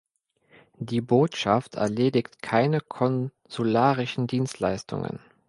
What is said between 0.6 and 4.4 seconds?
Die Botschaft erledigt keine konsularischen